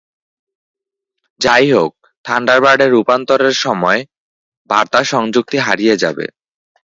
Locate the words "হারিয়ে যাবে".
5.57-6.25